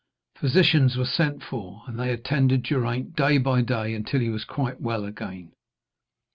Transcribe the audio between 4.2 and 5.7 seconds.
was quite well again.